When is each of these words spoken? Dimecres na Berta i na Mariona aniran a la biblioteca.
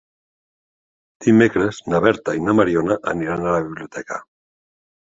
Dimecres 1.27 1.83
na 1.91 2.01
Berta 2.09 2.35
i 2.41 2.43
na 2.49 2.59
Mariona 2.63 2.99
aniran 3.15 3.47
a 3.49 3.57
la 3.59 3.65
biblioteca. 3.71 4.25